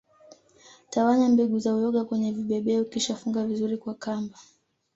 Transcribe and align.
Tawanya 0.89 1.27
mbegu 1.29 1.59
za 1.59 1.75
uyoga 1.75 2.05
kwenye 2.05 2.31
vibebeo 2.31 2.83
kisha 2.85 3.15
funga 3.15 3.45
vizuri 3.47 3.77
kwa 3.77 3.93
kamba 3.93 4.37